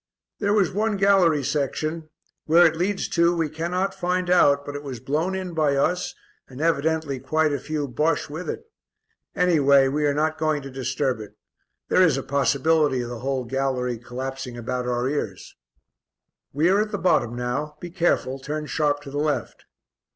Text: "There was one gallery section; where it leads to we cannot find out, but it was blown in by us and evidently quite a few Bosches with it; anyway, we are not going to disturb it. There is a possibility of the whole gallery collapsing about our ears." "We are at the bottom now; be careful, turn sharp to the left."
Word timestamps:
"There 0.39 0.55
was 0.55 0.71
one 0.71 0.97
gallery 0.97 1.43
section; 1.43 2.09
where 2.45 2.65
it 2.65 2.75
leads 2.75 3.07
to 3.09 3.35
we 3.37 3.49
cannot 3.49 3.93
find 3.93 4.31
out, 4.31 4.65
but 4.65 4.75
it 4.75 4.81
was 4.81 4.99
blown 4.99 5.35
in 5.35 5.53
by 5.53 5.75
us 5.75 6.15
and 6.49 6.59
evidently 6.59 7.19
quite 7.19 7.53
a 7.53 7.59
few 7.59 7.87
Bosches 7.87 8.27
with 8.27 8.49
it; 8.49 8.63
anyway, 9.35 9.87
we 9.89 10.07
are 10.07 10.13
not 10.15 10.39
going 10.39 10.63
to 10.63 10.71
disturb 10.71 11.19
it. 11.19 11.37
There 11.89 12.01
is 12.01 12.17
a 12.17 12.23
possibility 12.23 13.01
of 13.01 13.09
the 13.11 13.19
whole 13.19 13.43
gallery 13.43 13.99
collapsing 13.99 14.57
about 14.57 14.87
our 14.87 15.07
ears." 15.07 15.55
"We 16.51 16.67
are 16.69 16.81
at 16.81 16.89
the 16.89 16.97
bottom 16.97 17.35
now; 17.35 17.77
be 17.79 17.91
careful, 17.91 18.39
turn 18.39 18.65
sharp 18.65 19.01
to 19.01 19.11
the 19.11 19.19
left." 19.19 19.65